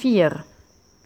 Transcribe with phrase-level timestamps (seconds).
[0.00, 0.44] vier